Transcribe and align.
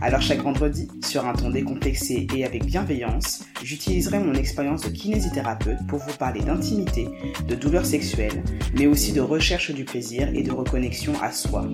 Alors 0.00 0.22
chaque 0.22 0.42
vendredi, 0.42 0.88
sur 1.04 1.26
un 1.26 1.32
ton 1.32 1.50
décomplexé 1.50 2.26
et 2.34 2.44
avec 2.44 2.64
bienveillance, 2.64 3.44
j'utiliserai 3.64 4.20
mon 4.20 4.34
expérience 4.34 4.82
de 4.82 4.90
kinésithérapeute 4.90 5.86
pour 5.88 5.98
vous 5.98 6.16
parler 6.16 6.40
d'intimité, 6.40 7.08
de 7.48 7.54
douleurs 7.56 7.86
sexuelles, 7.86 8.44
mais 8.74 8.86
aussi 8.86 9.12
de 9.12 9.20
recherche 9.20 9.72
du 9.72 9.84
plaisir 9.84 10.28
et 10.34 10.42
de 10.42 10.52
reconnexion 10.52 11.20
à 11.20 11.32
soi. 11.32 11.68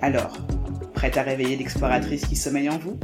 Alors, 0.00 0.38
prête 0.94 1.18
à 1.18 1.22
réveiller 1.22 1.56
l'exploratrice 1.56 2.24
qui 2.24 2.36
sommeille 2.36 2.70
en 2.70 2.78
vous? 2.78 2.98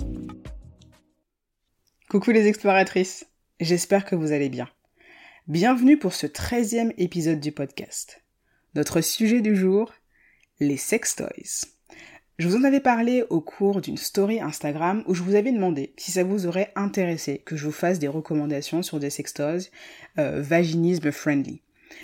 Coucou 2.09 2.31
les 2.31 2.47
exploratrices, 2.47 3.27
j'espère 3.61 4.05
que 4.05 4.17
vous 4.17 4.33
allez 4.33 4.49
bien. 4.49 4.69
Bienvenue 5.49 5.99
pour 5.99 6.15
ce 6.15 6.27
13e 6.27 6.95
épisode 6.97 7.41
du 7.41 7.53
podcast. 7.53 8.23
Notre 8.75 9.01
sujet 9.01 9.43
du 9.43 9.55
jour, 9.55 9.93
les 10.61 10.77
sex 10.77 11.17
toys. 11.17 11.72
Je 12.43 12.49
vous 12.49 12.57
en 12.57 12.65
avais 12.65 12.81
parlé 12.81 13.23
au 13.31 13.41
cours 13.41 13.81
d'une 13.81 13.97
story 13.97 14.41
Instagram 14.41 15.05
où 15.07 15.15
je 15.15 15.23
vous 15.23 15.37
avais 15.37 15.53
demandé 15.53 15.93
si 15.97 16.11
ça 16.11 16.25
vous 16.25 16.49
aurait 16.49 16.73
intéressé 16.75 17.41
que 17.45 17.55
je 17.55 17.67
vous 17.67 17.71
fasse 17.71 18.01
des 18.01 18.09
recommandations 18.09 18.83
sur 18.83 18.99
des 18.99 19.11
sextoys 19.11 19.71
euh, 20.19 20.43
vaginisme 20.43 21.13
friendly. 21.13 21.61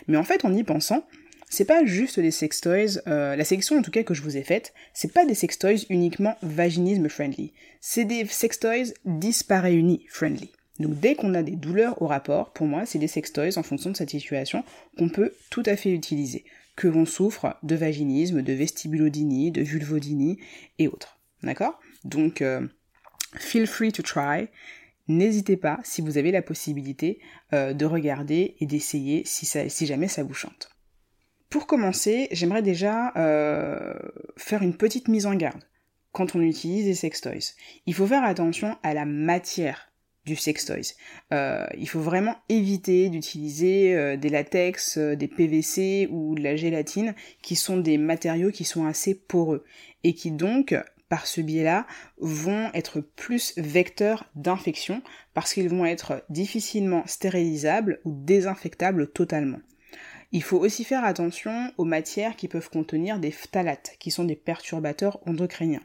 Mais 0.06 0.16
en 0.16 0.22
fait, 0.22 0.44
en 0.44 0.54
y 0.54 0.62
pensant, 0.62 1.04
c'est 1.50 1.64
pas 1.64 1.84
juste 1.84 2.20
des 2.20 2.30
sextoys, 2.30 3.00
euh, 3.08 3.34
la 3.34 3.42
sélection 3.42 3.78
en 3.78 3.82
tout 3.82 3.90
cas 3.90 4.04
que 4.04 4.14
je 4.14 4.22
vous 4.22 4.36
ai 4.36 4.44
faite, 4.44 4.74
c'est 4.94 5.12
pas 5.12 5.26
des 5.26 5.34
sextoys 5.34 5.86
uniquement 5.90 6.36
vaginisme 6.42 7.08
friendly, 7.08 7.52
c'est 7.80 8.04
des 8.04 8.24
sextoys 8.24 8.94
disparéunis 9.06 10.06
friendly. 10.08 10.52
Donc 10.78 11.00
dès 11.00 11.16
qu'on 11.16 11.34
a 11.34 11.42
des 11.42 11.56
douleurs 11.56 12.00
au 12.00 12.06
rapport, 12.06 12.52
pour 12.52 12.68
moi, 12.68 12.86
c'est 12.86 13.00
des 13.00 13.08
sextoys 13.08 13.58
en 13.58 13.64
fonction 13.64 13.90
de 13.90 13.96
cette 13.96 14.10
situation 14.10 14.62
qu'on 14.96 15.08
peut 15.08 15.32
tout 15.50 15.64
à 15.66 15.74
fait 15.74 15.90
utiliser 15.90 16.44
que 16.78 16.86
l'on 16.86 17.06
souffre 17.06 17.56
de 17.64 17.74
vaginisme, 17.74 18.40
de 18.40 18.52
vestibulodynie, 18.52 19.50
de 19.50 19.62
vulvodynie 19.62 20.38
et 20.78 20.86
autres. 20.86 21.18
D'accord? 21.42 21.80
Donc, 22.04 22.40
euh, 22.40 22.68
feel 23.36 23.66
free 23.66 23.90
to 23.90 24.00
try. 24.00 24.46
N'hésitez 25.08 25.56
pas, 25.56 25.80
si 25.82 26.02
vous 26.02 26.18
avez 26.18 26.30
la 26.30 26.40
possibilité, 26.40 27.18
euh, 27.52 27.72
de 27.72 27.84
regarder 27.84 28.54
et 28.60 28.66
d'essayer 28.66 29.24
si, 29.24 29.86
jamais 29.86 30.06
ça 30.06 30.22
vous 30.22 30.34
chante. 30.34 30.70
Pour 31.50 31.66
commencer, 31.66 32.28
j'aimerais 32.30 32.62
déjà 32.62 33.12
euh, 33.16 33.94
faire 34.36 34.62
une 34.62 34.76
petite 34.76 35.08
mise 35.08 35.26
en 35.26 35.34
garde 35.34 35.64
quand 36.12 36.36
on 36.36 36.40
utilise 36.40 36.84
des 36.84 36.94
sextoys. 36.94 37.54
Il 37.86 37.94
faut 37.94 38.06
faire 38.06 38.22
attention 38.22 38.78
à 38.84 38.94
la 38.94 39.04
matière 39.04 39.90
sextoys. 40.36 40.94
Euh, 41.32 41.66
il 41.76 41.88
faut 41.88 42.00
vraiment 42.00 42.36
éviter 42.48 43.08
d'utiliser 43.08 43.94
euh, 43.94 44.16
des 44.16 44.28
latex, 44.28 44.98
euh, 44.98 45.16
des 45.16 45.28
PVC 45.28 46.08
ou 46.10 46.34
de 46.34 46.42
la 46.42 46.56
gélatine 46.56 47.14
qui 47.42 47.56
sont 47.56 47.76
des 47.76 47.98
matériaux 47.98 48.50
qui 48.50 48.64
sont 48.64 48.86
assez 48.86 49.14
poreux 49.14 49.64
et 50.04 50.14
qui 50.14 50.30
donc 50.30 50.74
par 51.08 51.26
ce 51.26 51.40
biais-là, 51.40 51.86
vont 52.18 52.70
être 52.74 53.00
plus 53.00 53.54
vecteurs 53.56 54.30
d'infection 54.34 55.02
parce 55.34 55.54
qu'ils 55.54 55.68
vont 55.68 55.86
être 55.86 56.24
difficilement 56.28 57.02
stérilisables 57.06 58.00
ou 58.04 58.12
désinfectables 58.12 59.10
totalement. 59.10 59.60
Il 60.30 60.42
faut 60.42 60.58
aussi 60.58 60.84
faire 60.84 61.04
attention 61.04 61.72
aux 61.78 61.86
matières 61.86 62.36
qui 62.36 62.48
peuvent 62.48 62.68
contenir 62.68 63.18
des 63.18 63.30
phtalates, 63.30 63.96
qui 63.98 64.10
sont 64.10 64.24
des 64.24 64.36
perturbateurs 64.36 65.26
endocriniens. 65.26 65.82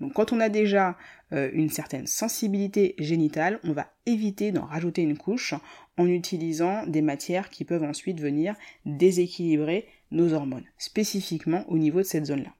Donc 0.00 0.14
quand 0.14 0.32
on 0.32 0.40
a 0.40 0.48
déjà 0.48 0.96
euh, 1.32 1.50
une 1.52 1.70
certaine 1.70 2.06
sensibilité 2.06 2.94
génitale, 2.98 3.60
on 3.64 3.72
va 3.72 3.92
éviter 4.06 4.52
d'en 4.52 4.64
rajouter 4.64 5.02
une 5.02 5.18
couche 5.18 5.54
en 5.96 6.06
utilisant 6.06 6.86
des 6.86 7.02
matières 7.02 7.50
qui 7.50 7.64
peuvent 7.64 7.82
ensuite 7.82 8.20
venir 8.20 8.54
déséquilibrer 8.86 9.86
nos 10.10 10.32
hormones, 10.32 10.64
spécifiquement 10.78 11.64
au 11.68 11.78
niveau 11.78 11.98
de 11.98 12.04
cette 12.04 12.26
zone-là. 12.26 12.54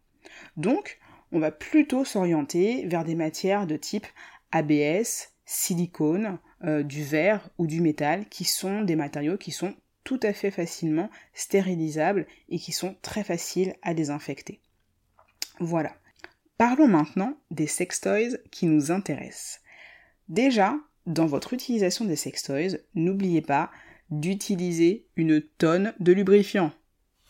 Donc, 0.57 0.99
on 1.33 1.39
va 1.39 1.51
plutôt 1.51 2.05
s'orienter 2.05 2.87
vers 2.87 3.05
des 3.05 3.15
matières 3.15 3.67
de 3.67 3.77
type 3.77 4.07
ABS, 4.51 5.33
silicone, 5.45 6.39
euh, 6.65 6.83
du 6.83 7.05
verre 7.05 7.49
ou 7.59 7.67
du 7.67 7.81
métal, 7.81 8.27
qui 8.29 8.45
sont 8.45 8.83
des 8.83 8.97
matériaux 8.97 9.37
qui 9.37 9.53
sont 9.53 9.75
tout 10.05 10.21
à 10.23 10.33
fait 10.33 10.51
facilement 10.51 11.11
stérilisables 11.35 12.27
et 12.49 12.59
qui 12.59 12.73
sont 12.73 12.97
très 13.03 13.23
faciles 13.23 13.75
à 13.83 13.95
désinfecter. 13.95 14.61
Voilà. 15.61 15.95
Parlons 16.59 16.89
maintenant 16.89 17.39
des 17.53 17.69
sextoys 17.69 18.37
qui 18.51 18.67
nous 18.67 18.91
intéressent. 18.91 19.61
Déjà, 20.29 20.77
dans 21.07 21.27
votre 21.27 21.55
utilisation 21.55 22.05
des 22.05 22.17
sextoys, 22.17 22.79
n'oubliez 22.97 23.43
pas 23.43 23.71
d'utiliser 24.11 25.07
une 25.17 25.41
tonne 25.41 25.95
de 26.01 26.13
lubrifiant. 26.13 26.73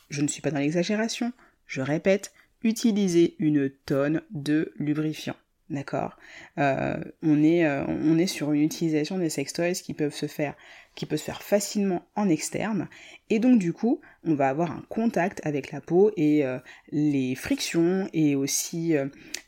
Je 0.09 0.23
ne 0.23 0.29
suis 0.29 0.41
pas 0.41 0.51
dans 0.51 0.59
l'exagération, 0.59 1.33
je 1.67 1.83
répète, 1.83 2.33
utilisez 2.63 3.37
une 3.39 3.71
tonne 3.85 4.23
de 4.31 4.73
lubrifiant. 4.77 5.37
D'accord? 5.69 6.17
Euh, 6.57 6.97
on, 7.23 7.45
euh, 7.45 7.85
on 7.87 8.17
est 8.17 8.27
sur 8.27 8.53
une 8.53 8.63
utilisation 8.63 9.19
des 9.19 9.29
sextoys 9.29 9.75
qui 9.75 9.93
peuvent 9.93 10.15
se 10.15 10.27
faire 10.27 10.55
qui 10.99 11.07
peut 11.07 11.17
se 11.17 11.23
faire 11.23 11.43
facilement 11.43 12.03
en 12.17 12.29
externe. 12.29 12.89
Et 13.31 13.39
donc 13.39 13.61
du 13.61 13.73
coup 13.73 14.01
on 14.25 14.35
va 14.35 14.49
avoir 14.49 14.73
un 14.73 14.83
contact 14.89 15.41
avec 15.45 15.71
la 15.71 15.81
peau 15.81 16.11
et 16.17 16.45
euh, 16.45 16.59
les 16.91 17.37
frictions 17.37 18.09
et 18.13 18.35
aussi 18.35 18.97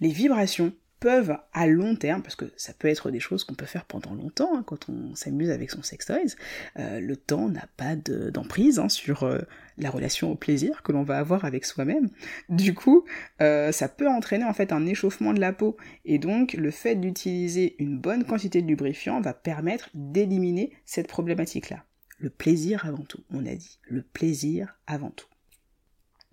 les 0.00 0.09
vibrations 0.09 0.72
peuvent 1.00 1.37
à 1.53 1.66
long 1.66 1.97
terme, 1.97 2.22
parce 2.22 2.37
que 2.37 2.44
ça 2.56 2.72
peut 2.75 2.88
être 2.88 3.11
des 3.11 3.21
choses 3.21 3.44
qu'on 3.44 3.55
peut 3.55 3.66
faire 3.66 3.87
pendant 3.87 4.15
longtemps 4.15 4.55
hein, 4.55 4.62
quand 4.65 4.88
on 4.88 5.15
s'amuse 5.15 5.50
avec 5.50 5.71
son 5.71 5.83
sextoys, 5.83 6.37
euh, 6.78 7.00
le 7.00 7.16
temps 7.16 7.49
n'a 7.49 7.66
pas 7.77 7.97
d'emprise 7.97 8.78
hein, 8.78 8.88
sur 8.88 9.22
euh, 9.22 9.41
la 9.78 9.91
relation 9.91 10.31
au 10.31 10.34
plaisir 10.37 10.83
que 10.83 10.93
l'on 10.93 11.03
va 11.03 11.19
avoir 11.19 11.44
avec 11.44 11.65
soi-même. 11.65 12.11
Du 12.50 12.75
coup, 12.75 13.05
euh, 13.41 13.72
ça 13.72 13.88
peut 13.88 14.09
entraîner 14.09 14.44
en 14.44 14.53
fait 14.53 14.72
un 14.72 14.87
échauffement 14.87 15.33
de 15.33 15.41
la 15.41 15.53
peau, 15.53 15.77
et 16.05 16.19
donc 16.19 16.53
le 16.53 16.71
fait 16.71 16.94
d'utiliser 16.94 17.77
une 17.78 17.99
bonne 17.99 18.25
quantité 18.25 18.61
de 18.61 18.69
lubrifiant 18.69 19.21
va 19.21 19.32
permettre 19.32 19.88
d'éliminer 19.94 20.72
cette 20.84 21.09
problématique-là. 21.09 21.84
Le 22.19 22.28
plaisir 22.28 22.84
avant 22.84 23.05
tout, 23.05 23.25
on 23.31 23.47
a 23.47 23.55
dit, 23.55 23.78
le 23.88 24.03
plaisir 24.03 24.77
avant 24.87 25.11
tout. 25.11 25.27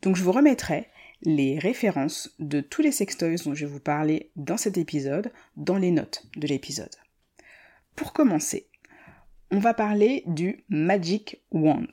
Donc 0.01 0.15
je 0.15 0.23
vous 0.23 0.33
remettrai 0.33 0.87
les 1.21 1.59
références 1.59 2.35
de 2.39 2.61
tous 2.61 2.81
les 2.81 2.91
sextoys 2.91 3.43
dont 3.43 3.53
je 3.53 3.65
vais 3.65 3.71
vous 3.71 3.79
parler 3.79 4.31
dans 4.35 4.57
cet 4.57 4.77
épisode 4.77 5.31
dans 5.55 5.77
les 5.77 5.91
notes 5.91 6.25
de 6.35 6.47
l'épisode. 6.47 6.95
Pour 7.95 8.13
commencer, 8.13 8.67
on 9.51 9.59
va 9.59 9.73
parler 9.73 10.23
du 10.27 10.63
Magic 10.69 11.41
Wand. 11.51 11.87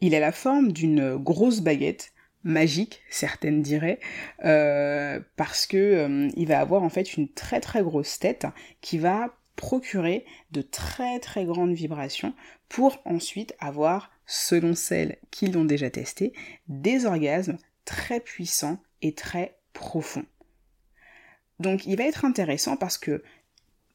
Il 0.00 0.14
a 0.14 0.20
la 0.20 0.32
forme 0.32 0.72
d'une 0.72 1.16
grosse 1.16 1.60
baguette 1.60 2.12
magique, 2.44 3.02
certaines 3.10 3.60
diraient, 3.60 3.98
euh, 4.44 5.20
parce 5.36 5.66
que 5.66 5.76
euh, 5.76 6.30
il 6.36 6.46
va 6.46 6.60
avoir 6.60 6.82
en 6.82 6.88
fait 6.88 7.16
une 7.16 7.28
très 7.28 7.60
très 7.60 7.82
grosse 7.82 8.18
tête 8.18 8.46
qui 8.80 8.98
va 8.98 9.36
procurer 9.56 10.24
de 10.52 10.62
très 10.62 11.18
très 11.18 11.44
grandes 11.44 11.74
vibrations 11.74 12.34
pour 12.68 13.00
ensuite 13.04 13.54
avoir, 13.58 14.10
selon 14.26 14.74
celles 14.74 15.16
qui 15.30 15.48
l'ont 15.48 15.64
déjà 15.64 15.90
testé, 15.90 16.32
des 16.68 17.06
orgasmes 17.06 17.58
très 17.86 18.20
puissant 18.20 18.78
et 19.00 19.14
très 19.14 19.56
profond. 19.72 20.24
Donc 21.58 21.86
il 21.86 21.96
va 21.96 22.04
être 22.04 22.26
intéressant 22.26 22.76
parce 22.76 22.98
que 22.98 23.22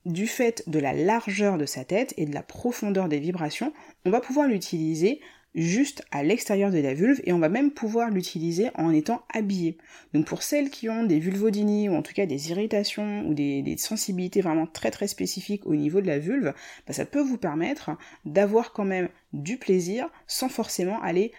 du 0.06 0.26
fait 0.26 0.64
de 0.68 0.80
la 0.80 0.94
largeur 0.94 1.60
de 1.60 1.68
sa 1.68 1.86
tête 1.86 2.16
et 2.18 2.26
de 2.26 2.34
la 2.34 2.42
profondeur 2.42 3.08
des 3.08 3.20
vibrations, 3.20 3.72
on 4.06 4.10
va 4.10 4.20
pouvoir 4.20 4.48
l'utiliser 4.48 5.22
juste 5.54 6.04
à 6.12 6.24
l'extérieur 6.24 6.72
de 6.72 6.80
la 6.80 6.94
vulve 6.94 7.22
et 7.26 7.34
on 7.34 7.40
va 7.40 7.50
même 7.50 7.72
pouvoir 7.72 8.10
l'utiliser 8.10 8.70
en 8.76 8.92
étant 8.92 9.24
habillé. 9.34 9.78
Donc 10.14 10.26
pour 10.26 10.44
celles 10.44 10.70
qui 10.70 10.90
ont 10.90 11.04
des 11.04 11.20
vulvodynies 11.20 11.90
ou 11.90 11.96
en 11.96 12.02
tout 12.02 12.14
cas 12.14 12.26
des 12.26 12.52
irritations 12.52 13.28
ou 13.28 13.34
des, 13.34 13.76
sensibilités 13.78 14.42
vraiment 14.42 14.66
très 14.66 14.92
très 14.92 15.08
spécifiques 15.08 15.66
au 15.66 15.76
niveau 15.76 16.02
de 16.02 16.08
la 16.08 16.20
vulve, 16.20 16.54
bah, 16.88 16.94
ça 16.94 17.06
peut 17.06 17.22
vous 17.22 17.38
permettre 17.38 17.92
d'avoir 18.26 18.72
quand 18.72 18.86
même 18.86 19.10
du 19.34 19.58
plaisir 19.58 20.10
sans 20.26 20.50
forcément 20.50 21.02
aller 21.02 21.34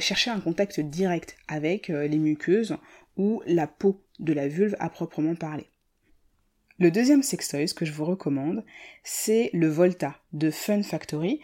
chercher 0.00 0.30
un 0.30 0.40
contact 0.40 0.80
direct 0.80 1.36
avec 1.48 1.90
euh, 1.90 2.06
les 2.06 2.18
muqueuses 2.18 2.76
ou 3.16 3.42
la 3.46 3.66
peau 3.66 4.02
de 4.18 4.32
la 4.32 4.48
vulve 4.48 4.76
à 4.78 4.88
proprement 4.88 5.34
parler. 5.34 5.66
Le 6.78 6.90
deuxième 6.90 7.22
sextoy 7.22 7.66
que 7.74 7.84
je 7.84 7.92
vous 7.92 8.04
recommande, 8.04 8.64
c'est 9.02 9.50
le 9.52 9.68
Volta 9.68 10.16
de 10.32 10.50
Fun 10.50 10.82
Factory. 10.82 11.40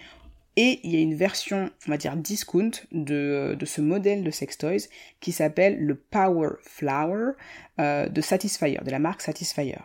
Et 0.57 0.81
il 0.83 0.95
y 0.95 0.97
a 0.97 1.01
une 1.01 1.15
version, 1.15 1.71
on 1.87 1.91
va 1.91 1.97
dire, 1.97 2.17
discount 2.17 2.73
de, 2.91 3.57
de 3.59 3.67
ce 3.67 3.81
modèle 3.81 4.23
de 4.23 4.31
sextoys 4.31 4.89
qui 5.21 5.33
s'appelle 5.33 5.79
le 5.79 5.95
Power 5.95 6.57
Flower 6.61 7.33
euh, 7.81 8.09
de 8.09 8.21
Satisfyer, 8.21 8.81
de 8.85 8.91
la 8.91 8.99
marque 8.99 9.23
Satisfyer. 9.23 9.79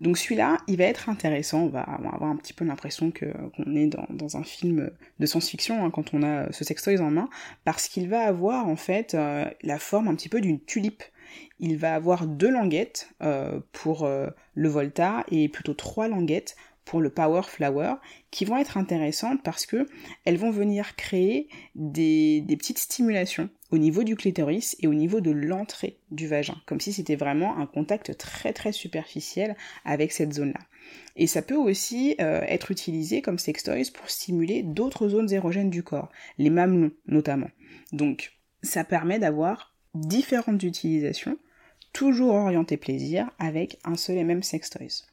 Donc 0.00 0.18
celui-là, 0.18 0.58
il 0.68 0.76
va 0.76 0.84
être 0.84 1.08
intéressant, 1.08 1.62
on 1.62 1.68
va 1.68 1.80
avoir 1.80 2.30
un 2.30 2.36
petit 2.36 2.52
peu 2.52 2.64
l'impression 2.64 3.10
qu'on 3.10 3.76
est 3.76 3.86
dans, 3.86 4.36
un 4.36 4.44
film 4.44 4.90
de 5.18 5.26
science-fiction 5.26 5.84
hein, 5.84 5.90
quand 5.90 6.14
on 6.14 6.22
a 6.22 6.50
ce 6.52 6.64
sextoys 6.64 7.00
en 7.00 7.10
main, 7.10 7.28
parce 7.64 7.88
qu'il 7.88 8.08
va 8.08 8.20
avoir 8.20 8.68
en 8.68 8.76
fait 8.76 9.14
euh, 9.14 9.44
la 9.62 9.78
forme 9.78 10.08
un 10.08 10.14
petit 10.14 10.28
peu 10.28 10.40
d'une 10.40 10.60
tulipe. 10.60 11.02
Il 11.58 11.76
va 11.78 11.94
avoir 11.94 12.26
deux 12.26 12.50
languettes 12.50 13.10
euh, 13.22 13.60
pour 13.72 14.04
euh, 14.04 14.28
le 14.54 14.68
Volta 14.68 15.24
et 15.30 15.48
plutôt 15.48 15.74
trois 15.74 16.08
languettes 16.08 16.56
pour 16.86 17.00
le 17.00 17.10
Power 17.10 17.42
Flower, 17.42 17.96
qui 18.30 18.46
vont 18.46 18.56
être 18.56 18.78
intéressantes 18.78 19.42
parce 19.42 19.66
que 19.66 19.86
elles 20.24 20.38
vont 20.38 20.52
venir 20.52 20.96
créer 20.96 21.48
des, 21.74 22.42
petites 22.48 22.78
stimulations 22.78 23.50
au 23.70 23.78
niveau 23.78 24.04
du 24.04 24.14
clitoris 24.14 24.76
et 24.80 24.86
au 24.86 24.94
niveau 24.94 25.20
de 25.20 25.32
l'entrée 25.32 25.98
du 26.12 26.28
vagin, 26.28 26.56
comme 26.64 26.80
si 26.80 26.92
c'était 26.92 27.16
vraiment 27.16 27.58
un 27.58 27.66
contact 27.66 28.16
très 28.16 28.52
très 28.52 28.70
superficiel 28.70 29.56
avec 29.84 30.12
cette 30.12 30.32
zone-là. 30.32 30.60
Et 31.16 31.26
ça 31.26 31.42
peut 31.42 31.56
aussi 31.56 32.14
euh, 32.20 32.42
être 32.46 32.70
utilisé 32.70 33.20
comme 33.20 33.38
sextoys 33.38 33.90
pour 33.92 34.08
stimuler 34.08 34.62
d'autres 34.62 35.08
zones 35.08 35.32
érogènes 35.32 35.70
du 35.70 35.82
corps, 35.82 36.10
les 36.38 36.50
mamelons 36.50 36.92
notamment. 37.08 37.50
Donc 37.92 38.32
ça 38.62 38.84
permet 38.84 39.18
d'avoir 39.18 39.74
différentes 39.94 40.62
utilisations, 40.62 41.36
toujours 41.92 42.34
orientées 42.34 42.76
plaisir, 42.76 43.28
avec 43.40 43.78
un 43.84 43.96
seul 43.96 44.18
et 44.18 44.24
même 44.24 44.44
sextoys. 44.44 45.04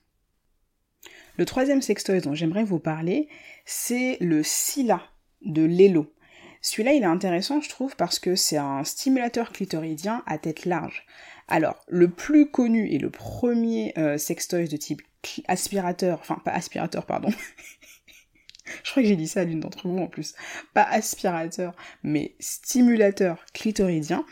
Le 1.38 1.46
troisième 1.46 1.82
sextoy 1.82 2.22
dont 2.22 2.36
j'aimerais 2.36 2.64
vous 2.64 2.80
parler, 2.80 3.28
c'est 3.66 4.18
le 4.22 4.44
Scylla 4.44 5.02
de 5.42 5.64
Lelo. 5.64 6.14
Celui-là, 6.62 6.94
il 6.94 7.04
est 7.04 7.08
intéressant, 7.08 7.60
je 7.60 7.70
trouve, 7.70 7.96
parce 7.96 8.20
que 8.20 8.36
c'est 8.36 8.58
un 8.58 8.84
stimulateur 8.84 9.52
clitoridien 9.52 10.24
à 10.28 10.38
tête 10.38 10.66
large. 10.66 11.06
Alors, 11.48 11.84
le 11.88 12.10
plus 12.10 12.50
connu 12.50 12.90
et 12.90 13.00
le 13.00 13.10
premier 13.10 13.94
euh, 13.98 14.18
sextoy 14.18 14.68
de 14.68 14.78
type 14.78 15.02
aspirateur, 15.48 16.20
enfin 16.22 16.42
pas 16.46 16.52
aspirateur, 16.52 17.06
pardon. 17.06 17.30
je 18.84 18.92
crois 18.92 19.04
que 19.04 19.10
j'ai 19.10 19.16
dit 19.16 19.28
ça 19.28 19.42
à 19.42 19.44
l'une 19.44 19.60
d'entre 19.60 19.88
vous 19.88 19.98
en 19.98 20.08
plus. 20.08 20.36
Pas 20.74 20.84
aspirateur, 20.84 21.76
mais 22.04 22.36
stimulateur 22.40 23.44
clitoridien. 23.54 24.26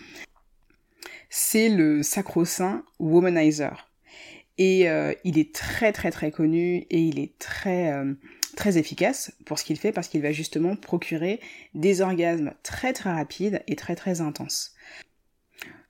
C'est 1.29 1.69
le 1.69 2.03
sacro-saint 2.03 2.85
womanizer. 2.99 3.90
Et 4.63 4.87
euh, 4.87 5.15
il 5.23 5.39
est 5.39 5.55
très 5.55 5.91
très 5.91 6.11
très 6.11 6.29
connu 6.29 6.85
et 6.91 6.99
il 6.99 7.17
est 7.17 7.35
très 7.39 7.91
euh, 7.93 8.13
très 8.55 8.77
efficace 8.77 9.31
pour 9.43 9.57
ce 9.57 9.65
qu'il 9.65 9.75
fait 9.75 9.91
parce 9.91 10.07
qu'il 10.07 10.21
va 10.21 10.31
justement 10.31 10.75
procurer 10.75 11.39
des 11.73 12.01
orgasmes 12.01 12.53
très 12.61 12.93
très 12.93 13.11
rapides 13.11 13.63
et 13.65 13.75
très 13.75 13.95
très 13.95 14.21
intenses. 14.21 14.75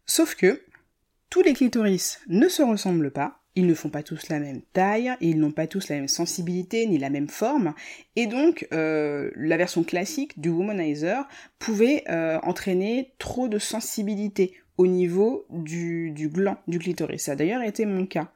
Sauf 0.05 0.35
que 0.35 0.61
tous 1.29 1.41
les 1.41 1.51
clitoris 1.51 2.21
ne 2.29 2.47
se 2.47 2.61
ressemblent 2.61 3.11
pas, 3.11 3.41
ils 3.55 3.67
ne 3.67 3.73
font 3.73 3.89
pas 3.89 4.03
tous 4.03 4.29
la 4.29 4.39
même 4.39 4.61
taille, 4.71 5.11
ils 5.19 5.37
n'ont 5.37 5.51
pas 5.51 5.67
tous 5.67 5.89
la 5.89 5.97
même 5.97 6.07
sensibilité 6.07 6.85
ni 6.85 6.97
la 6.97 7.09
même 7.09 7.27
forme, 7.27 7.73
et 8.15 8.25
donc 8.25 8.69
euh, 8.71 9.31
la 9.35 9.57
version 9.57 9.83
classique 9.83 10.39
du 10.39 10.47
womanizer 10.47 11.27
pouvait 11.59 12.05
entraîner 12.09 13.11
trop 13.19 13.49
de 13.49 13.59
sensibilité 13.59 14.60
au 14.81 14.87
niveau 14.87 15.45
du, 15.51 16.11
gland 16.33 16.57
du 16.67 16.79
clitoris. 16.79 17.21
Ça 17.21 17.33
a 17.33 17.35
d'ailleurs 17.35 17.61
été 17.61 17.85
mon 17.85 18.07
cas. 18.07 18.31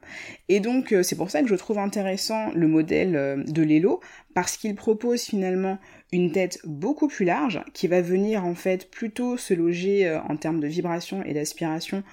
Et 0.48 0.60
donc 0.60 0.92
euh, 0.92 1.02
c'est 1.02 1.16
pour 1.16 1.28
ça 1.28 1.42
que 1.42 1.48
je 1.48 1.56
trouve 1.56 1.78
intéressant 1.78 2.52
le 2.54 2.68
modèle 2.68 3.16
euh, 3.16 3.42
de 3.42 3.62
Lelo, 3.62 3.98
parce 4.32 4.56
qu'il 4.56 4.76
propose 4.76 5.22
finalement 5.22 5.78
une 6.12 6.30
tête 6.30 6.60
beaucoup 6.64 7.08
plus 7.08 7.24
large, 7.24 7.60
qui 7.74 7.88
va 7.88 8.00
venir 8.00 8.44
en 8.44 8.54
fait 8.54 8.88
plutôt 8.92 9.36
se 9.36 9.54
loger 9.54 10.06
euh, 10.06 10.20
en 10.28 10.36
termes 10.36 10.60
de 10.60 10.68
vibration 10.68 11.24
et 11.24 11.34
d'aspiration 11.34 12.04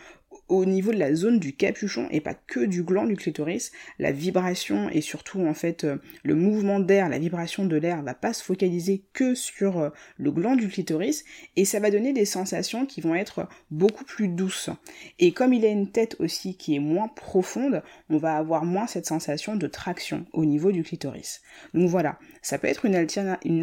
au 0.53 0.65
niveau 0.65 0.91
de 0.91 0.99
la 0.99 1.15
zone 1.15 1.39
du 1.39 1.53
capuchon 1.53 2.07
et 2.11 2.21
pas 2.21 2.35
que 2.35 2.59
du 2.59 2.83
gland 2.83 3.05
du 3.05 3.15
clitoris, 3.15 3.71
la 3.97 4.11
vibration 4.11 4.87
et 4.89 5.01
surtout 5.01 5.41
en 5.45 5.53
fait 5.53 5.83
euh, 5.83 5.97
le 6.23 6.35
mouvement 6.35 6.79
d'air, 6.79 7.09
la 7.09 7.17
vibration 7.17 7.65
de 7.65 7.75
l'air 7.75 8.03
va 8.03 8.13
pas 8.13 8.33
se 8.33 8.43
focaliser 8.43 9.03
que 9.13 9.33
sur 9.33 9.79
euh, 9.79 9.89
le 10.17 10.31
gland 10.31 10.55
du 10.55 10.67
clitoris 10.67 11.25
et 11.55 11.65
ça 11.65 11.79
va 11.79 11.89
donner 11.89 12.13
des 12.13 12.25
sensations 12.25 12.85
qui 12.85 13.01
vont 13.01 13.15
être 13.15 13.47
beaucoup 13.71 14.03
plus 14.03 14.27
douces. 14.27 14.69
Et 15.17 15.31
comme 15.31 15.53
il 15.53 15.65
a 15.65 15.69
une 15.69 15.89
tête 15.89 16.15
aussi 16.19 16.55
qui 16.55 16.75
est 16.75 16.79
moins 16.79 17.07
profonde, 17.07 17.81
on 18.09 18.17
va 18.17 18.35
avoir 18.35 18.63
moins 18.63 18.85
cette 18.85 19.07
sensation 19.07 19.55
de 19.55 19.67
traction 19.67 20.25
au 20.33 20.45
niveau 20.45 20.71
du 20.71 20.83
clitoris. 20.83 21.41
Donc 21.73 21.89
voilà, 21.89 22.19
ça 22.41 22.59
peut 22.59 22.67
être 22.67 22.85
une, 22.85 22.95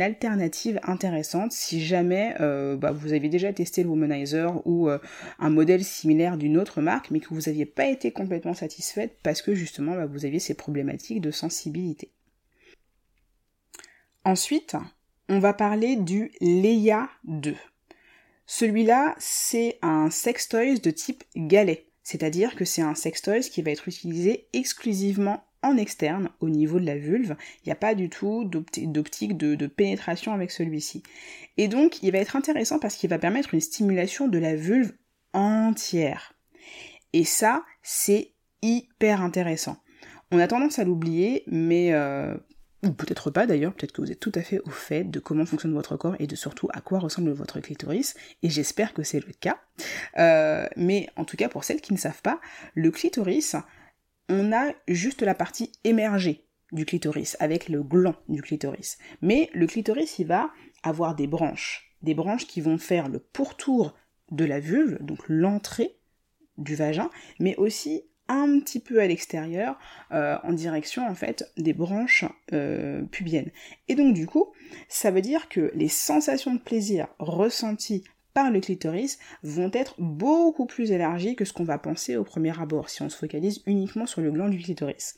alternative 0.02 0.80
intéressante 0.82 1.52
si 1.52 1.84
jamais 1.84 2.34
euh, 2.40 2.76
bah, 2.76 2.90
vous 2.90 3.12
avez 3.12 3.28
déjà 3.28 3.52
testé 3.52 3.82
le 3.82 3.90
womanizer 3.90 4.66
ou 4.66 4.88
un 4.88 5.50
modèle 5.50 5.84
similaire 5.84 6.36
d'une 6.36 6.58
autre 6.58 6.79
mais 7.10 7.20
que 7.20 7.28
vous 7.28 7.42
n'aviez 7.42 7.66
pas 7.66 7.86
été 7.86 8.12
complètement 8.12 8.54
satisfaite 8.54 9.18
parce 9.22 9.42
que 9.42 9.54
justement 9.54 9.94
bah, 9.94 10.06
vous 10.06 10.24
aviez 10.24 10.40
ces 10.40 10.54
problématiques 10.54 11.20
de 11.20 11.30
sensibilité. 11.30 12.10
Ensuite, 14.24 14.76
on 15.28 15.38
va 15.38 15.52
parler 15.52 15.96
du 15.96 16.30
Leia 16.40 17.08
2. 17.24 17.54
Celui-là, 18.46 19.14
c'est 19.18 19.78
un 19.80 20.10
sextoys 20.10 20.80
de 20.80 20.90
type 20.90 21.22
galet, 21.36 21.86
c'est-à-dire 22.02 22.56
que 22.56 22.64
c'est 22.64 22.82
un 22.82 22.94
sextoys 22.94 23.42
qui 23.42 23.62
va 23.62 23.70
être 23.70 23.88
utilisé 23.88 24.48
exclusivement 24.52 25.44
en 25.62 25.76
externe 25.76 26.30
au 26.40 26.48
niveau 26.48 26.80
de 26.80 26.86
la 26.86 26.98
vulve. 26.98 27.36
Il 27.58 27.68
n'y 27.68 27.72
a 27.72 27.76
pas 27.76 27.94
du 27.94 28.08
tout 28.08 28.44
d'optique 28.44 29.36
de, 29.36 29.66
pénétration 29.66 30.32
avec 30.32 30.50
celui-ci. 30.50 31.02
Et 31.56 31.68
donc, 31.68 32.02
il 32.02 32.12
va 32.12 32.18
être 32.18 32.36
intéressant 32.36 32.78
parce 32.78 32.96
qu'il 32.96 33.10
va 33.10 33.18
permettre 33.18 33.54
une 33.54 33.60
stimulation 33.60 34.28
de 34.28 34.38
la 34.38 34.56
vulve 34.56 34.92
entière. 35.32 36.34
Et 37.12 37.24
ça, 37.24 37.64
c'est 37.82 38.32
hyper 38.62 39.22
intéressant. 39.22 39.76
On 40.30 40.38
a 40.38 40.46
tendance 40.46 40.78
à 40.78 40.84
l'oublier, 40.84 41.42
mais 41.46 41.92
euh, 41.92 42.36
ou 42.84 42.92
peut-être 42.92 43.30
pas 43.30 43.46
d'ailleurs, 43.46 43.74
peut-être 43.74 43.92
que 43.92 44.00
vous 44.00 44.10
êtes 44.10 44.20
tout 44.20 44.32
à 44.34 44.42
fait 44.42 44.60
au 44.60 44.70
fait 44.70 45.04
de 45.04 45.18
comment 45.18 45.44
fonctionne 45.44 45.74
votre 45.74 45.96
corps 45.96 46.16
et 46.18 46.26
de 46.26 46.36
surtout 46.36 46.68
à 46.72 46.80
quoi 46.80 46.98
ressemble 46.98 47.30
votre 47.32 47.60
clitoris, 47.60 48.14
et 48.42 48.48
j'espère 48.48 48.94
que 48.94 49.02
c'est 49.02 49.24
le 49.24 49.32
cas. 49.32 49.60
Euh, 50.18 50.66
mais 50.76 51.08
en 51.16 51.24
tout 51.24 51.36
cas, 51.36 51.48
pour 51.48 51.64
celles 51.64 51.80
qui 51.80 51.92
ne 51.92 51.98
savent 51.98 52.22
pas, 52.22 52.40
le 52.74 52.90
clitoris, 52.90 53.56
on 54.28 54.52
a 54.52 54.72
juste 54.88 55.22
la 55.22 55.34
partie 55.34 55.72
émergée 55.84 56.46
du 56.72 56.86
clitoris, 56.86 57.36
avec 57.40 57.68
le 57.68 57.82
gland 57.82 58.14
du 58.28 58.42
clitoris. 58.42 58.96
Mais 59.22 59.50
le 59.52 59.66
clitoris, 59.66 60.18
il 60.18 60.28
va 60.28 60.50
avoir 60.82 61.14
des 61.14 61.26
branches, 61.26 61.96
des 62.02 62.14
branches 62.14 62.46
qui 62.46 62.60
vont 62.60 62.78
faire 62.78 63.08
le 63.08 63.18
pourtour 63.18 63.94
de 64.30 64.44
la 64.44 64.60
vulve, 64.60 64.98
donc 65.02 65.18
l'entrée 65.28 65.99
du 66.60 66.76
vagin, 66.76 67.10
mais 67.40 67.56
aussi 67.56 68.04
un 68.30 68.60
petit 68.60 68.78
peu 68.78 69.00
à 69.00 69.06
l'extérieur, 69.06 69.76
euh, 70.12 70.38
en 70.44 70.52
direction 70.52 71.06
en 71.06 71.16
fait 71.16 71.50
des 71.56 71.72
branches 71.72 72.24
euh, 72.52 73.02
pubiennes. 73.10 73.50
Et 73.88 73.96
donc 73.96 74.14
du 74.14 74.26
coup, 74.26 74.52
ça 74.88 75.10
veut 75.10 75.20
dire 75.20 75.48
que 75.48 75.72
les 75.74 75.88
sensations 75.88 76.54
de 76.54 76.60
plaisir 76.60 77.08
ressenties 77.18 78.04
par 78.32 78.52
le 78.52 78.60
clitoris 78.60 79.18
vont 79.42 79.70
être 79.72 79.96
beaucoup 79.98 80.66
plus 80.66 80.92
élargies 80.92 81.34
que 81.34 81.44
ce 81.44 81.52
qu'on 81.52 81.64
va 81.64 81.78
penser 81.78 82.16
au 82.16 82.22
premier 82.22 82.58
abord 82.60 82.88
si 82.88 83.02
on 83.02 83.08
se 83.08 83.16
focalise 83.16 83.62
uniquement 83.66 84.06
sur 84.06 84.20
le 84.20 84.30
gland 84.30 84.48
du 84.48 84.58
clitoris. 84.58 85.16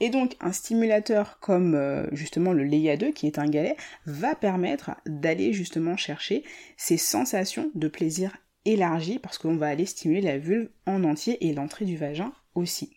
Et 0.00 0.10
donc 0.10 0.36
un 0.40 0.52
stimulateur 0.52 1.38
comme 1.40 1.74
euh, 1.74 2.06
justement 2.12 2.52
le 2.52 2.64
Leia 2.64 2.98
2 2.98 3.12
qui 3.12 3.26
est 3.26 3.38
un 3.38 3.48
galet 3.48 3.76
va 4.04 4.34
permettre 4.34 4.92
d'aller 5.06 5.54
justement 5.54 5.96
chercher 5.96 6.44
ces 6.76 6.98
sensations 6.98 7.70
de 7.74 7.88
plaisir 7.88 8.36
élargie 8.64 9.18
parce 9.18 9.38
qu'on 9.38 9.56
va 9.56 9.68
aller 9.68 9.86
stimuler 9.86 10.20
la 10.20 10.38
vulve 10.38 10.68
en 10.86 11.04
entier 11.04 11.46
et 11.46 11.52
l'entrée 11.52 11.84
du 11.84 11.96
vagin 11.96 12.32
aussi. 12.54 12.96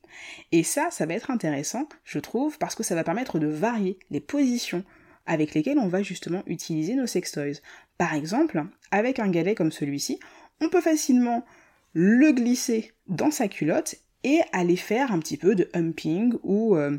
Et 0.51 0.63
ça, 0.63 0.89
ça 0.91 1.05
va 1.05 1.13
être 1.13 1.31
intéressant, 1.31 1.87
je 2.03 2.19
trouve, 2.19 2.57
parce 2.57 2.75
que 2.75 2.83
ça 2.83 2.95
va 2.95 3.03
permettre 3.03 3.39
de 3.39 3.47
varier 3.47 3.97
les 4.09 4.19
positions 4.19 4.83
avec 5.25 5.53
lesquelles 5.53 5.79
on 5.79 5.87
va 5.87 6.03
justement 6.03 6.43
utiliser 6.47 6.95
nos 6.95 7.07
sextoys. 7.07 7.61
Par 7.97 8.13
exemple, 8.13 8.65
avec 8.91 9.19
un 9.19 9.29
galet 9.29 9.55
comme 9.55 9.71
celui-ci, 9.71 10.19
on 10.59 10.69
peut 10.69 10.81
facilement 10.81 11.45
le 11.93 12.31
glisser 12.31 12.91
dans 13.07 13.31
sa 13.31 13.47
culotte 13.47 13.95
et 14.23 14.39
aller 14.51 14.75
faire 14.75 15.11
un 15.11 15.19
petit 15.19 15.37
peu 15.37 15.55
de 15.55 15.69
humping 15.73 16.33
ou 16.43 16.75
euh, 16.75 16.97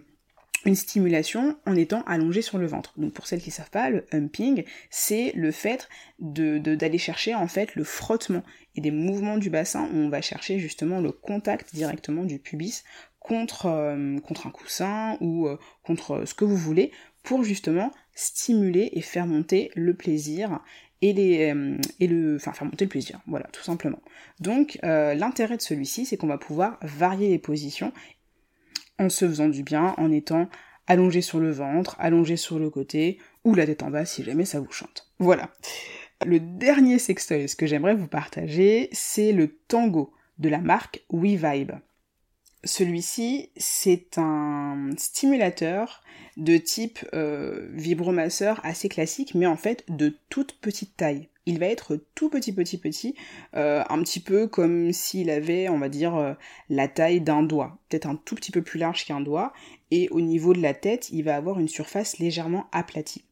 une 0.64 0.74
stimulation 0.74 1.56
en 1.66 1.76
étant 1.76 2.02
allongé 2.06 2.42
sur 2.42 2.58
le 2.58 2.66
ventre. 2.66 2.94
Donc 2.96 3.12
pour 3.12 3.26
celles 3.26 3.40
qui 3.40 3.50
ne 3.50 3.54
savent 3.54 3.70
pas, 3.70 3.90
le 3.90 4.06
humping, 4.12 4.64
c'est 4.90 5.32
le 5.34 5.50
fait 5.50 5.88
de, 6.18 6.58
d'aller 6.58 6.98
chercher 6.98 7.34
en 7.34 7.48
fait 7.48 7.74
le 7.74 7.84
frottement 7.84 8.42
et 8.76 8.80
des 8.80 8.90
mouvements 8.90 9.38
du 9.38 9.50
bassin 9.50 9.88
où 9.92 9.96
on 9.96 10.08
va 10.08 10.20
chercher 10.20 10.58
justement 10.58 11.00
le 11.00 11.12
contact 11.12 11.74
directement 11.74 12.24
du 12.24 12.38
pubis 12.38 12.82
contre, 13.24 13.66
euh, 13.66 14.18
un 14.44 14.50
coussin 14.50 15.16
ou 15.20 15.48
euh, 15.48 15.58
contre 15.82 16.24
ce 16.26 16.34
que 16.34 16.44
vous 16.44 16.56
voulez 16.56 16.92
pour 17.22 17.42
justement 17.42 17.90
stimuler 18.14 18.90
et 18.92 19.00
faire 19.00 19.26
monter 19.26 19.70
le 19.74 19.94
plaisir 19.94 20.60
et, 21.00 21.12
les, 21.12 21.52
euh, 21.52 21.78
le, 22.00 22.36
enfin 22.36 22.52
faire 22.52 22.66
monter 22.66 22.84
le 22.84 22.90
plaisir, 22.90 23.20
voilà, 23.26 23.46
tout 23.48 23.62
simplement. 23.62 24.00
Donc 24.40 24.78
l'intérêt 24.82 25.56
de 25.56 25.62
celui-ci, 25.62 26.06
c'est 26.06 26.16
qu'on 26.16 26.26
va 26.26 26.38
pouvoir 26.38 26.78
varier 26.82 27.28
les 27.28 27.38
positions 27.38 27.92
en 28.98 29.08
se 29.08 29.26
faisant 29.26 29.48
du 29.48 29.62
bien, 29.62 29.94
en 29.98 30.10
étant 30.10 30.48
allongé 30.86 31.22
sur 31.22 31.40
le 31.40 31.50
ventre, 31.50 31.96
allongé 31.98 32.36
sur 32.36 32.58
le 32.58 32.70
côté, 32.70 33.18
ou 33.44 33.54
la 33.54 33.66
tête 33.66 33.82
en 33.82 33.90
bas 33.90 34.04
si 34.04 34.22
jamais 34.22 34.44
ça 34.44 34.60
vous 34.60 34.72
chante. 34.72 35.10
Voilà. 35.18 35.50
Le 36.24 36.40
dernier 36.40 36.98
sextoy 36.98 37.46
que 37.56 37.66
j'aimerais 37.66 37.94
vous 37.94 38.06
partager, 38.06 38.88
c'est 38.92 39.32
le 39.32 39.48
tango 39.48 40.12
de 40.38 40.48
la 40.48 40.58
marque 40.58 41.04
WeVibe. 41.10 41.72
celui-ci, 42.64 43.50
c'est 43.56 44.16
un 44.16 44.90
stimulateur 44.96 46.02
de 46.36 46.56
type 46.56 47.04
euh, 47.12 47.68
vibromasseur 47.72 48.60
assez 48.64 48.88
classique, 48.88 49.34
mais 49.34 49.46
en 49.46 49.56
fait 49.56 49.84
de 49.88 50.16
toute 50.30 50.58
petite 50.60 50.96
taille. 50.96 51.28
Il 51.46 51.58
va 51.58 51.66
être 51.66 51.96
tout 52.14 52.30
petit, 52.30 52.54
petit, 52.54 52.78
petit, 52.78 53.14
euh, 53.54 53.82
un 53.90 54.02
petit 54.02 54.20
peu 54.20 54.46
comme 54.46 54.92
s'il 54.92 55.28
avait, 55.28 55.68
on 55.68 55.78
va 55.78 55.88
dire, 55.88 56.16
euh, 56.16 56.32
la 56.70 56.88
taille 56.88 57.20
d'un 57.20 57.42
doigt, 57.42 57.78
peut-être 57.88 58.06
un 58.06 58.16
tout 58.16 58.34
petit 58.34 58.50
peu 58.50 58.62
plus 58.62 58.78
large 58.78 59.04
qu'un 59.04 59.20
doigt, 59.20 59.52
et 59.90 60.08
au 60.08 60.20
niveau 60.20 60.54
de 60.54 60.62
la 60.62 60.72
tête, 60.72 61.10
il 61.10 61.22
va 61.22 61.36
avoir 61.36 61.60
une 61.60 61.68
surface 61.68 62.18
légèrement 62.18 62.66
aplatie. 62.72 63.26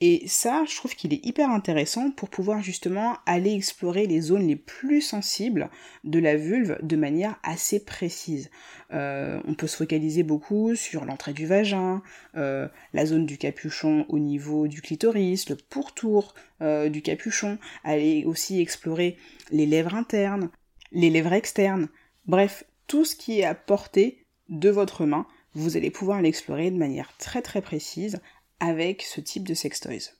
Et 0.00 0.22
ça, 0.28 0.64
je 0.68 0.76
trouve 0.76 0.94
qu'il 0.94 1.12
est 1.12 1.24
hyper 1.26 1.50
intéressant 1.50 2.10
pour 2.10 2.28
pouvoir 2.28 2.62
justement 2.62 3.16
aller 3.26 3.52
explorer 3.52 4.06
les 4.06 4.20
zones 4.20 4.46
les 4.46 4.56
plus 4.56 5.00
sensibles 5.00 5.70
de 6.04 6.18
la 6.18 6.36
vulve 6.36 6.78
de 6.82 6.96
manière 6.96 7.38
assez 7.42 7.84
précise. 7.84 8.50
Euh, 8.92 9.40
on 9.46 9.54
peut 9.54 9.66
se 9.66 9.76
focaliser 9.76 10.22
beaucoup 10.22 10.76
sur 10.76 11.04
l'entrée 11.04 11.32
du 11.32 11.46
vagin, 11.46 12.02
euh, 12.36 12.68
la 12.92 13.06
zone 13.06 13.26
du 13.26 13.38
capuchon 13.38 14.06
au 14.08 14.18
niveau 14.18 14.68
du 14.68 14.82
clitoris, 14.82 15.48
le 15.48 15.56
pourtour 15.56 16.34
euh, 16.62 16.88
du 16.88 17.02
capuchon, 17.02 17.58
aller 17.82 18.24
aussi 18.24 18.60
explorer 18.60 19.16
les 19.50 19.66
lèvres 19.66 19.94
internes, 19.94 20.50
les 20.92 21.10
lèvres 21.10 21.32
externes, 21.32 21.88
bref, 22.26 22.64
tout 22.86 23.04
ce 23.04 23.16
qui 23.16 23.40
est 23.40 23.44
à 23.44 23.54
portée 23.54 24.24
de 24.48 24.70
votre 24.70 25.04
main, 25.04 25.26
vous 25.54 25.76
allez 25.76 25.90
pouvoir 25.90 26.22
l'explorer 26.22 26.70
de 26.70 26.78
manière 26.78 27.16
très 27.18 27.42
très 27.42 27.60
précise 27.60 28.20
avec 28.60 29.02
ce 29.02 29.20
type 29.20 29.46
de 29.46 29.54
sextoys. 29.54 30.14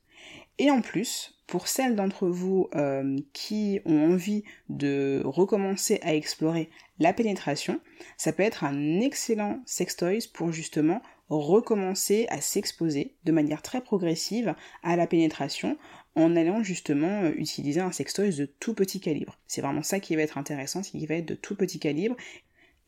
Et 0.58 0.70
en 0.70 0.80
plus, 0.80 1.34
pour 1.46 1.68
celles 1.68 1.96
d'entre 1.96 2.28
vous 2.28 2.68
euh, 2.74 3.16
qui 3.32 3.80
ont 3.84 4.12
envie 4.12 4.44
de 4.68 5.22
recommencer 5.24 5.98
à 6.02 6.14
explorer 6.14 6.68
la 6.98 7.12
pénétration, 7.12 7.80
ça 8.16 8.32
peut 8.32 8.42
être 8.42 8.64
un 8.64 9.00
excellent 9.00 9.62
sextoys 9.64 10.28
pour 10.32 10.52
justement 10.52 11.00
recommencer 11.28 12.26
à 12.30 12.40
s'exposer 12.40 13.14
de 13.24 13.32
manière 13.32 13.62
très 13.62 13.80
progressive 13.80 14.54
à 14.82 14.96
la 14.96 15.06
pénétration 15.06 15.76
en 16.14 16.34
allant 16.36 16.62
justement 16.62 17.22
euh, 17.22 17.32
utiliser 17.36 17.80
un 17.80 17.92
sextoys 17.92 18.36
de 18.36 18.46
tout 18.46 18.74
petit 18.74 19.00
calibre. 19.00 19.38
C'est 19.46 19.60
vraiment 19.60 19.82
ça 19.82 20.00
qui 20.00 20.16
va 20.16 20.22
être 20.22 20.38
intéressant, 20.38 20.82
c'est 20.82 20.92
qu'il 20.92 21.06
va 21.06 21.16
être 21.16 21.26
de 21.26 21.34
tout 21.34 21.54
petit 21.54 21.78
calibre. 21.78 22.16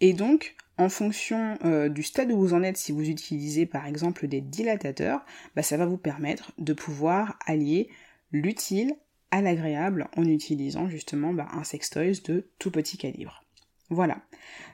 Et 0.01 0.13
donc, 0.13 0.57
en 0.79 0.89
fonction 0.89 1.59
euh, 1.65 1.89
du 1.89 2.03
stade 2.03 2.33
où 2.33 2.39
vous 2.39 2.55
en 2.55 2.63
êtes, 2.63 2.79
si 2.79 2.93
vous 2.93 3.09
utilisez 3.09 3.67
par 3.67 3.87
exemple 3.87 4.27
des 4.29 4.41
dilatateurs, 4.41 5.25
bah, 5.55 5.63
ça 5.63 5.77
va 5.77 5.87
vous 5.87 5.99
permettre 5.99 6.53
de 6.59 6.73
pouvoir 6.73 7.39
allier 7.47 7.89
l'utile 8.33 8.95
à 9.31 9.43
l'agréable 9.43 10.09
en 10.17 10.25
utilisant 10.25 10.89
justement 10.89 11.33
bah, 11.33 11.49
un 11.53 11.65
sextoys 11.65 12.23
de 12.25 12.49
tout 12.59 12.71
petit 12.71 12.97
calibre. 12.97 13.45
Voilà. 13.91 14.19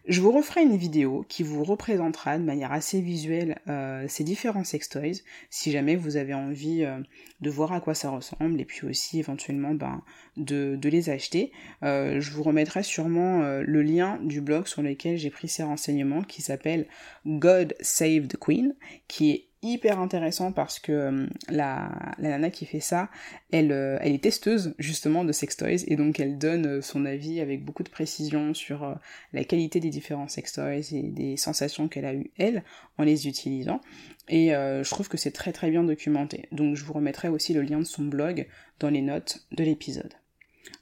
Je 0.06 0.20
vous 0.20 0.30
referai 0.30 0.62
une 0.62 0.76
vidéo 0.76 1.24
qui 1.26 1.42
vous 1.42 1.64
représentera 1.64 2.38
de 2.38 2.44
manière 2.44 2.70
assez 2.70 3.00
visuelle 3.00 3.58
euh, 3.66 4.04
ces 4.08 4.22
différents 4.22 4.62
sextoys, 4.62 5.22
si 5.50 5.72
jamais 5.72 5.96
vous 5.96 6.16
avez 6.16 6.34
envie 6.34 6.84
euh, 6.84 7.00
de 7.40 7.50
voir 7.50 7.72
à 7.72 7.80
quoi 7.80 7.94
ça 7.94 8.10
ressemble, 8.10 8.60
et 8.60 8.66
puis 8.66 8.86
aussi 8.86 9.18
éventuellement 9.18 9.74
ben, 9.74 10.02
de, 10.36 10.78
les 10.84 11.10
acheter. 11.10 11.50
Euh, 11.82 12.20
je 12.20 12.30
vous 12.30 12.42
remettrai 12.42 12.82
sûrement 12.82 13.40
le 13.40 13.82
lien 13.82 14.20
du 14.22 14.40
blog 14.40 14.66
sur 14.66 14.82
lequel 14.82 15.16
j'ai 15.16 15.30
pris 15.30 15.48
ces 15.48 15.62
renseignements, 15.62 16.22
qui 16.22 16.42
s'appelle 16.42 16.86
God 17.26 17.74
Save 17.80 18.28
the 18.28 18.36
Queen, 18.36 18.76
qui 19.08 19.30
est 19.30 19.45
hyper 19.62 19.98
intéressant 19.98 20.52
parce 20.52 20.78
que 20.78 20.92
euh, 20.92 21.26
la, 21.48 22.14
nana 22.18 22.50
qui 22.50 22.66
fait 22.66 22.80
ça, 22.80 23.08
elle, 23.50 23.72
euh, 23.72 23.98
est 24.00 24.22
testeuse 24.22 24.74
justement 24.78 25.24
de 25.24 25.32
sextoys 25.32 25.84
et 25.86 25.96
donc 25.96 26.20
elle 26.20 26.38
donne 26.38 26.66
euh, 26.66 26.82
son 26.82 27.04
avis 27.04 27.40
avec 27.40 27.64
beaucoup 27.64 27.82
de 27.82 27.88
précision 27.88 28.54
sur 28.54 28.96
la 29.32 29.44
qualité 29.44 29.80
des 29.80 29.90
différents 29.90 30.28
sextoys 30.28 30.92
et 30.92 31.02
des 31.02 31.36
sensations 31.36 31.88
qu'elle 31.88 32.04
a 32.04 32.14
eues 32.14 32.30
elle 32.38 32.64
en 32.98 33.04
les 33.04 33.28
utilisant. 33.28 33.80
Et 34.28 34.48
je 34.48 34.90
trouve 34.90 35.08
que 35.08 35.16
c'est 35.16 35.30
très 35.30 35.52
très 35.52 35.70
bien 35.70 35.84
documenté. 35.84 36.48
Donc 36.50 36.74
je 36.74 36.84
vous 36.84 36.92
remettrai 36.92 37.28
aussi 37.28 37.54
le 37.54 37.62
lien 37.62 37.78
de 37.78 37.84
son 37.84 38.04
blog 38.04 38.48
dans 38.80 38.90
les 38.90 39.02
notes 39.02 39.46
de 39.52 39.62
l'épisode. 39.62 40.14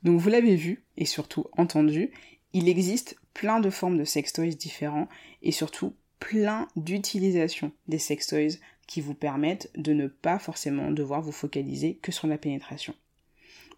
Donc 0.02 0.18
vous 0.18 0.30
l'avez 0.30 0.56
vu 0.56 0.84
et 0.96 1.04
surtout 1.04 1.46
entendu, 1.52 2.10
il 2.54 2.68
existe 2.68 3.16
plein 3.34 3.60
de 3.60 3.68
formes 3.68 3.98
de 3.98 4.04
sextoys 4.04 4.54
différents 4.54 5.08
et 5.42 5.52
surtout 5.52 5.94
plein 6.24 6.68
d'utilisations 6.74 7.70
des 7.86 7.98
sextoys 7.98 8.58
qui 8.86 9.02
vous 9.02 9.12
permettent 9.12 9.70
de 9.76 9.92
ne 9.92 10.06
pas 10.06 10.38
forcément 10.38 10.90
devoir 10.90 11.20
vous 11.20 11.32
focaliser 11.32 11.98
que 12.00 12.12
sur 12.12 12.26
la 12.26 12.38
pénétration. 12.38 12.94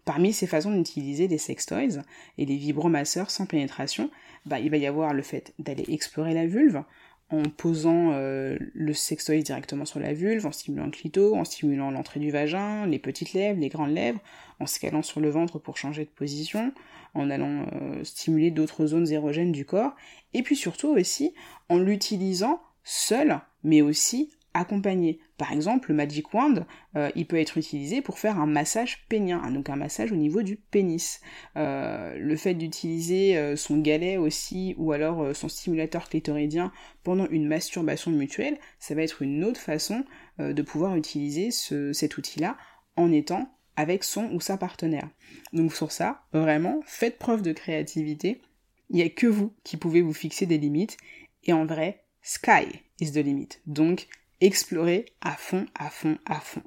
Parmi 0.05 0.31
ces 0.31 0.47
façons 0.47 0.73
d'utiliser 0.73 1.27
des 1.27 1.39
sextoys 1.39 2.01
et 2.37 2.45
des 2.45 2.55
vibromasseurs 2.55 3.31
sans 3.31 3.45
pénétration, 3.45 4.09
bah, 4.45 4.61
il 4.61 4.71
va 4.71 4.77
y 4.77 4.87
avoir 4.87 5.13
le 5.13 5.23
fait 5.23 5.53
d'aller 5.59 5.83
explorer 5.89 6.33
la 6.33 6.47
vulve 6.47 6.83
en 7.29 7.43
posant 7.43 8.11
euh, 8.13 8.57
le 8.73 8.93
sextoy 8.93 9.43
directement 9.43 9.85
sur 9.85 9.99
la 9.99 10.13
vulve, 10.13 10.45
en 10.45 10.51
stimulant 10.51 10.85
le 10.85 10.91
clito, 10.91 11.35
en 11.35 11.43
stimulant 11.43 11.91
l'entrée 11.91 12.19
du 12.19 12.31
vagin, 12.31 12.85
les 12.85 12.99
petites 12.99 13.33
lèvres, 13.33 13.59
les 13.59 13.69
grandes 13.69 13.93
lèvres, 13.93 14.19
en 14.59 14.65
se 14.65 14.79
sur 15.01 15.19
le 15.19 15.29
ventre 15.29 15.59
pour 15.59 15.77
changer 15.77 16.05
de 16.05 16.09
position, 16.09 16.73
en 17.13 17.29
allant 17.29 17.65
euh, 17.73 18.03
stimuler 18.03 18.49
d'autres 18.49 18.87
zones 18.87 19.11
érogènes 19.11 19.51
du 19.51 19.65
corps, 19.65 19.93
et 20.33 20.41
puis 20.41 20.55
surtout 20.55 20.89
aussi 20.89 21.33
en 21.67 21.77
l'utilisant 21.77 22.61
seul, 22.83 23.41
mais 23.63 23.81
aussi 23.81 24.31
accompagné. 24.57 25.19
Par 25.37 25.51
exemple, 25.51 25.89
le 25.89 25.95
Magic 25.95 26.33
Wand, 26.33 26.65
euh, 26.95 27.09
il 27.15 27.27
peut 27.27 27.39
être 27.39 27.57
utilisé 27.57 28.01
pour 28.01 28.19
faire 28.19 28.39
un 28.39 28.47
massage 28.47 29.05
pénien, 29.07 29.39
donc 29.51 29.69
un 29.69 29.75
massage 29.75 30.11
au 30.11 30.15
niveau 30.15 30.41
du 30.41 30.55
pénis. 30.55 31.21
Euh, 31.55 32.17
le 32.17 32.35
fait 32.35 32.55
d'utiliser 32.55 33.37
euh, 33.37 33.55
son 33.55 33.77
galet 33.77 34.17
aussi, 34.17 34.73
ou 34.77 34.91
alors 34.91 35.35
son 35.35 35.47
stimulateur 35.47 36.09
clitoridien 36.09 36.71
pendant 37.03 37.27
une 37.29 37.47
masturbation 37.47 38.11
mutuelle, 38.11 38.57
ça 38.79 38.95
va 38.95 39.03
être 39.03 39.21
une 39.21 39.43
autre 39.43 39.59
façon 39.59 40.03
de 40.39 40.61
pouvoir 40.61 40.95
utiliser 40.95 41.49
cet 41.51 42.17
outil-là 42.17 42.57
en 42.95 43.11
étant 43.11 43.49
avec 43.75 44.03
son 44.03 44.29
ou 44.33 44.41
sa 44.41 44.57
partenaire. 44.57 45.09
Donc 45.53 45.73
sur 45.73 45.91
ça, 45.91 46.23
vraiment, 46.33 46.81
faites 46.85 47.17
preuve 47.17 47.41
de 47.41 47.53
créativité. 47.53 48.41
Il 48.89 48.97
n'y 48.97 49.03
a 49.03 49.09
que 49.09 49.27
vous 49.27 49.53
qui 49.63 49.77
pouvez 49.77 50.01
vous 50.01 50.13
fixer 50.13 50.45
des 50.45 50.57
limites. 50.57 50.97
Et 51.43 51.53
en 51.53 51.65
vrai, 51.65 52.03
sky 52.21 52.81
is 52.99 53.11
the 53.11 53.17
limit. 53.17 53.49
Donc 53.65 54.07
explorer 54.41 55.05
à 55.21 55.35
fond, 55.35 55.65
à 55.75 55.89
fond, 55.89 56.17
à 56.25 56.39
fond. 56.39 56.63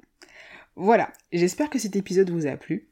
Voilà, 0.75 1.11
j'espère 1.31 1.69
que 1.69 1.79
cet 1.79 1.95
épisode 1.95 2.29
vous 2.29 2.47
a 2.47 2.57
plu. 2.57 2.87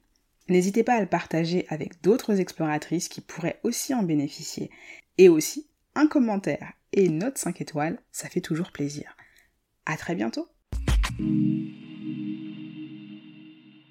N'hésitez 0.49 0.83
pas 0.83 0.95
à 0.95 1.01
le 1.01 1.07
partager 1.07 1.65
avec 1.69 2.01
d'autres 2.01 2.39
exploratrices 2.39 3.07
qui 3.07 3.21
pourraient 3.21 3.59
aussi 3.63 3.93
en 3.93 4.03
bénéficier. 4.03 4.71
Et 5.17 5.29
aussi, 5.29 5.67
un 5.95 6.07
commentaire 6.07 6.73
et 6.91 7.05
une 7.05 7.19
note 7.19 7.37
5 7.37 7.61
étoiles, 7.61 7.99
ça 8.11 8.29
fait 8.29 8.41
toujours 8.41 8.71
plaisir. 8.71 9.15
À 9.85 9.97
très 9.97 10.15
bientôt! 10.15 10.47